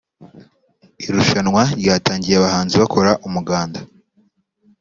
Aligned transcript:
Irushanwa 1.05 1.63
ryatangiye 1.79 2.35
abahanzi 2.37 2.75
bakora 2.81 3.11
umuganda 3.27 3.79